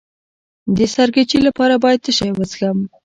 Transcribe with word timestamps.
د 0.75 0.77
سرګیچي 0.93 1.39
لپاره 1.47 1.73
باید 1.83 1.99
څه 2.05 2.11
شی 2.17 2.29
وڅښم؟ 2.33 2.77